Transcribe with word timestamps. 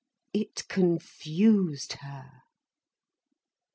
It 0.33 0.67
confused 0.67 1.93
her. 2.01 2.41